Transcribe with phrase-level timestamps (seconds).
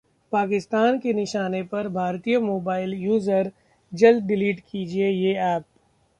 [0.31, 3.51] पाकिस्तान के निशाने पर भारतीय मोबाइल यूजर,
[3.93, 5.63] जल्द डिलीट कीजिए ये ऐप